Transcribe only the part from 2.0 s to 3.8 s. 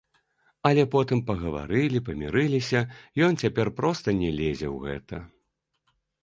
памірыліся, ён цяпер